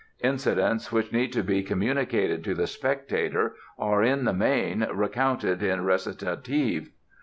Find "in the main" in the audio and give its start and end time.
4.03-4.83